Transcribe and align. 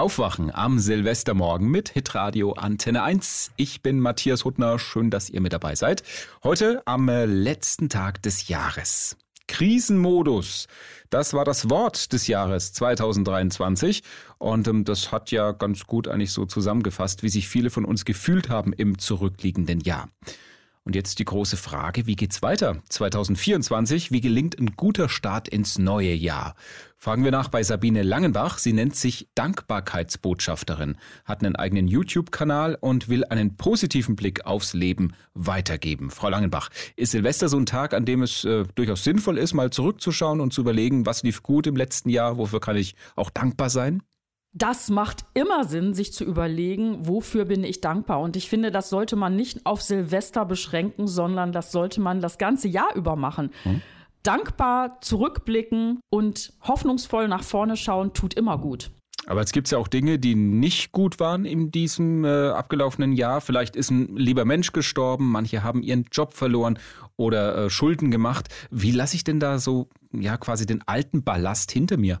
Aufwachen 0.00 0.50
am 0.50 0.78
Silvestermorgen 0.78 1.68
mit 1.68 1.90
Hitradio 1.90 2.54
Antenne 2.54 3.02
1. 3.02 3.50
Ich 3.56 3.82
bin 3.82 4.00
Matthias 4.00 4.46
Huttner. 4.46 4.78
Schön, 4.78 5.10
dass 5.10 5.28
ihr 5.28 5.42
mit 5.42 5.52
dabei 5.52 5.74
seid. 5.74 6.02
Heute 6.42 6.80
am 6.86 7.10
äh, 7.10 7.26
letzten 7.26 7.90
Tag 7.90 8.22
des 8.22 8.48
Jahres. 8.48 9.18
Krisenmodus. 9.46 10.68
Das 11.10 11.34
war 11.34 11.44
das 11.44 11.68
Wort 11.68 12.14
des 12.14 12.28
Jahres 12.28 12.72
2023 12.72 14.02
und 14.38 14.68
ähm, 14.68 14.84
das 14.84 15.12
hat 15.12 15.32
ja 15.32 15.52
ganz 15.52 15.86
gut 15.86 16.08
eigentlich 16.08 16.32
so 16.32 16.46
zusammengefasst, 16.46 17.22
wie 17.22 17.28
sich 17.28 17.46
viele 17.46 17.68
von 17.68 17.84
uns 17.84 18.06
gefühlt 18.06 18.48
haben 18.48 18.72
im 18.72 18.98
zurückliegenden 18.98 19.80
Jahr. 19.80 20.08
Und 20.90 20.96
jetzt 20.96 21.20
die 21.20 21.24
große 21.24 21.56
Frage, 21.56 22.08
wie 22.08 22.16
geht's 22.16 22.42
weiter? 22.42 22.82
2024, 22.88 24.10
wie 24.10 24.20
gelingt 24.20 24.58
ein 24.58 24.74
guter 24.74 25.08
Start 25.08 25.46
ins 25.46 25.78
neue 25.78 26.12
Jahr? 26.12 26.56
Fragen 26.96 27.22
wir 27.22 27.30
nach 27.30 27.46
bei 27.46 27.62
Sabine 27.62 28.02
Langenbach. 28.02 28.58
Sie 28.58 28.72
nennt 28.72 28.96
sich 28.96 29.28
Dankbarkeitsbotschafterin, 29.36 30.96
hat 31.24 31.44
einen 31.44 31.54
eigenen 31.54 31.86
YouTube-Kanal 31.86 32.76
und 32.80 33.08
will 33.08 33.24
einen 33.24 33.56
positiven 33.56 34.16
Blick 34.16 34.46
aufs 34.46 34.74
Leben 34.74 35.14
weitergeben. 35.32 36.10
Frau 36.10 36.28
Langenbach, 36.28 36.70
ist 36.96 37.12
Silvester 37.12 37.48
so 37.48 37.56
ein 37.56 37.66
Tag, 37.66 37.94
an 37.94 38.04
dem 38.04 38.22
es 38.22 38.44
äh, 38.44 38.64
durchaus 38.74 39.04
sinnvoll 39.04 39.38
ist, 39.38 39.54
mal 39.54 39.70
zurückzuschauen 39.70 40.40
und 40.40 40.52
zu 40.52 40.60
überlegen, 40.60 41.06
was 41.06 41.22
lief 41.22 41.44
gut 41.44 41.68
im 41.68 41.76
letzten 41.76 42.08
Jahr, 42.08 42.36
wofür 42.36 42.58
kann 42.58 42.74
ich 42.74 42.96
auch 43.14 43.30
dankbar 43.30 43.70
sein? 43.70 44.02
Das 44.52 44.90
macht 44.90 45.24
immer 45.34 45.64
Sinn, 45.64 45.94
sich 45.94 46.12
zu 46.12 46.24
überlegen, 46.24 47.06
wofür 47.06 47.44
bin 47.44 47.62
ich 47.62 47.80
dankbar. 47.80 48.20
Und 48.20 48.36
ich 48.36 48.48
finde, 48.48 48.70
das 48.70 48.90
sollte 48.90 49.16
man 49.16 49.36
nicht 49.36 49.64
auf 49.64 49.80
Silvester 49.82 50.44
beschränken, 50.44 51.06
sondern 51.06 51.52
das 51.52 51.70
sollte 51.70 52.00
man 52.00 52.20
das 52.20 52.38
ganze 52.38 52.68
Jahr 52.68 52.94
über 52.96 53.14
machen. 53.16 53.50
Hm. 53.62 53.80
Dankbar 54.22 55.00
zurückblicken 55.00 56.00
und 56.10 56.52
hoffnungsvoll 56.62 57.28
nach 57.28 57.44
vorne 57.44 57.76
schauen, 57.76 58.12
tut 58.12 58.34
immer 58.34 58.58
gut. 58.58 58.90
Aber 59.26 59.42
es 59.42 59.52
gibt 59.52 59.70
ja 59.70 59.78
auch 59.78 59.88
Dinge, 59.88 60.18
die 60.18 60.34
nicht 60.34 60.92
gut 60.92 61.20
waren 61.20 61.44
in 61.44 61.70
diesem 61.70 62.24
äh, 62.24 62.48
abgelaufenen 62.48 63.12
Jahr. 63.12 63.40
Vielleicht 63.40 63.76
ist 63.76 63.90
ein 63.90 64.16
lieber 64.16 64.44
Mensch 64.44 64.72
gestorben, 64.72 65.30
manche 65.30 65.62
haben 65.62 65.82
ihren 65.82 66.06
Job 66.10 66.32
verloren 66.32 66.78
oder 67.16 67.66
äh, 67.66 67.70
Schulden 67.70 68.10
gemacht. 68.10 68.48
Wie 68.70 68.90
lasse 68.90 69.16
ich 69.16 69.24
denn 69.24 69.38
da 69.38 69.58
so 69.58 69.88
ja 70.12 70.36
quasi 70.36 70.66
den 70.66 70.82
alten 70.86 71.22
Ballast 71.22 71.70
hinter 71.70 71.96
mir? 71.96 72.18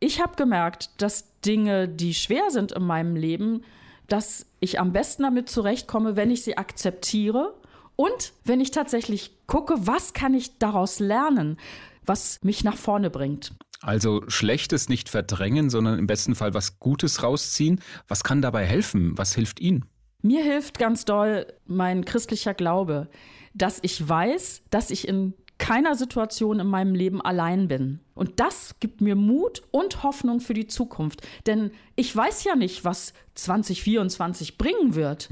Ich 0.00 0.20
habe 0.20 0.34
gemerkt, 0.34 0.90
dass 1.00 1.40
Dinge, 1.42 1.88
die 1.88 2.14
schwer 2.14 2.50
sind 2.50 2.72
in 2.72 2.82
meinem 2.82 3.16
Leben, 3.16 3.62
dass 4.08 4.46
ich 4.58 4.80
am 4.80 4.92
besten 4.92 5.22
damit 5.22 5.48
zurechtkomme, 5.48 6.16
wenn 6.16 6.30
ich 6.30 6.42
sie 6.42 6.56
akzeptiere 6.56 7.54
und 7.96 8.32
wenn 8.44 8.60
ich 8.60 8.70
tatsächlich 8.70 9.30
gucke, 9.46 9.74
was 9.86 10.14
kann 10.14 10.34
ich 10.34 10.58
daraus 10.58 10.98
lernen, 10.98 11.58
was 12.04 12.40
mich 12.42 12.64
nach 12.64 12.76
vorne 12.76 13.10
bringt. 13.10 13.52
Also 13.82 14.22
Schlechtes 14.28 14.88
nicht 14.88 15.08
verdrängen, 15.08 15.70
sondern 15.70 15.98
im 15.98 16.06
besten 16.06 16.34
Fall 16.34 16.54
was 16.54 16.80
Gutes 16.80 17.22
rausziehen. 17.22 17.80
Was 18.08 18.24
kann 18.24 18.42
dabei 18.42 18.66
helfen? 18.66 19.16
Was 19.16 19.34
hilft 19.34 19.60
Ihnen? 19.60 19.86
Mir 20.22 20.42
hilft 20.42 20.78
ganz 20.78 21.04
doll 21.06 21.46
mein 21.66 22.04
christlicher 22.04 22.52
Glaube, 22.52 23.08
dass 23.54 23.78
ich 23.82 24.06
weiß, 24.06 24.62
dass 24.70 24.90
ich 24.90 25.08
in 25.08 25.34
keiner 25.60 25.94
Situation 25.94 26.58
in 26.58 26.66
meinem 26.66 26.94
Leben 26.94 27.20
allein 27.20 27.68
bin. 27.68 28.00
Und 28.14 28.40
das 28.40 28.80
gibt 28.80 29.00
mir 29.00 29.14
Mut 29.14 29.62
und 29.70 30.02
Hoffnung 30.02 30.40
für 30.40 30.54
die 30.54 30.66
Zukunft. 30.66 31.20
Denn 31.46 31.70
ich 31.94 32.16
weiß 32.16 32.42
ja 32.44 32.56
nicht, 32.56 32.84
was 32.84 33.12
2024 33.34 34.58
bringen 34.58 34.94
wird. 34.94 35.28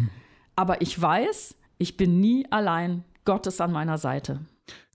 Aber 0.54 0.82
ich 0.82 1.00
weiß, 1.00 1.56
ich 1.78 1.96
bin 1.96 2.20
nie 2.20 2.46
allein. 2.50 3.04
Gott 3.24 3.46
ist 3.46 3.60
an 3.60 3.72
meiner 3.72 3.98
Seite. 3.98 4.40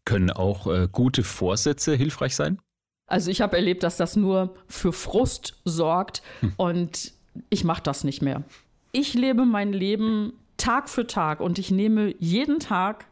Können 0.06 0.30
auch 0.30 0.68
äh, 0.68 0.88
gute 0.92 1.24
Vorsätze 1.24 1.96
hilfreich 1.96 2.36
sein? 2.36 2.60
Also 3.08 3.32
ich 3.32 3.42
habe 3.42 3.56
erlebt, 3.58 3.84
dass 3.84 3.98
das 3.98 4.16
nur 4.16 4.56
für 4.68 4.94
Frust 4.94 5.60
sorgt 5.66 6.22
hm. 6.42 6.54
und 6.58 7.14
ich 7.50 7.64
mache 7.64 7.82
das 7.82 8.04
nicht 8.04 8.22
mehr. 8.22 8.44
Ich 8.92 9.14
lebe 9.16 9.46
mein 9.46 9.74
Leben 9.74 10.34
Tag 10.58 10.90
für 10.90 11.08
Tag 11.08 11.40
und 11.40 11.58
ich 11.58 11.72
nehme 11.72 12.14
jeden 12.20 12.60
Tag 12.60 13.08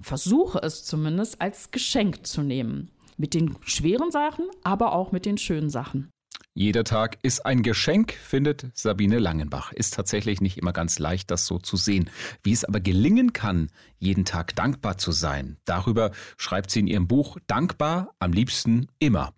versuche 0.00 0.60
es 0.62 0.84
zumindest 0.84 1.40
als 1.40 1.70
Geschenk 1.70 2.26
zu 2.26 2.42
nehmen. 2.42 2.90
Mit 3.16 3.34
den 3.34 3.56
schweren 3.62 4.10
Sachen, 4.10 4.46
aber 4.62 4.92
auch 4.92 5.12
mit 5.12 5.26
den 5.26 5.38
schönen 5.38 5.70
Sachen. 5.70 6.10
Jeder 6.54 6.82
Tag 6.82 7.18
ist 7.22 7.46
ein 7.46 7.62
Geschenk, 7.62 8.12
findet 8.12 8.66
Sabine 8.74 9.18
Langenbach. 9.18 9.72
Ist 9.72 9.94
tatsächlich 9.94 10.40
nicht 10.40 10.58
immer 10.58 10.72
ganz 10.72 10.98
leicht, 10.98 11.30
das 11.30 11.46
so 11.46 11.58
zu 11.58 11.76
sehen. 11.76 12.10
Wie 12.42 12.52
es 12.52 12.64
aber 12.64 12.80
gelingen 12.80 13.32
kann, 13.32 13.70
jeden 13.98 14.24
Tag 14.24 14.56
dankbar 14.56 14.98
zu 14.98 15.12
sein, 15.12 15.58
darüber 15.64 16.10
schreibt 16.38 16.70
sie 16.70 16.80
in 16.80 16.86
ihrem 16.88 17.06
Buch 17.06 17.38
Dankbar 17.46 18.14
am 18.18 18.32
liebsten 18.32 18.88
immer. 18.98 19.32